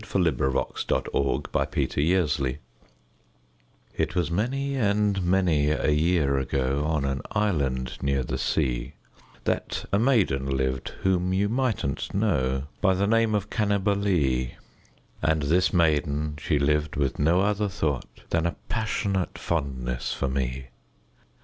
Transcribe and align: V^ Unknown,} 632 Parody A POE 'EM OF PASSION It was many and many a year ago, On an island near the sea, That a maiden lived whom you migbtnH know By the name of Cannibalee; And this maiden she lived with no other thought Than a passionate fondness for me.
V^ 0.03 0.15
Unknown,} 0.15 0.33
632 0.75 1.49
Parody 1.51 1.53
A 1.53 1.53
POE 1.53 1.99
'EM 2.01 2.23
OF 2.23 2.31
PASSION 2.41 2.57
It 3.95 4.15
was 4.15 4.31
many 4.31 4.73
and 4.73 5.23
many 5.23 5.69
a 5.69 5.91
year 5.91 6.39
ago, 6.39 6.83
On 6.85 7.05
an 7.05 7.21
island 7.33 7.99
near 8.01 8.23
the 8.23 8.39
sea, 8.39 8.95
That 9.43 9.85
a 9.93 9.99
maiden 9.99 10.47
lived 10.47 10.89
whom 11.03 11.33
you 11.33 11.47
migbtnH 11.49 12.15
know 12.15 12.63
By 12.81 12.95
the 12.95 13.05
name 13.05 13.35
of 13.35 13.51
Cannibalee; 13.51 14.55
And 15.21 15.43
this 15.43 15.71
maiden 15.71 16.35
she 16.39 16.57
lived 16.57 16.95
with 16.95 17.19
no 17.19 17.41
other 17.41 17.69
thought 17.69 18.21
Than 18.31 18.47
a 18.47 18.55
passionate 18.69 19.37
fondness 19.37 20.13
for 20.15 20.27
me. 20.27 20.69